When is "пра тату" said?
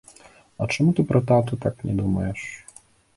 1.11-1.59